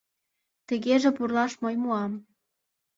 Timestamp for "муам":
1.83-2.13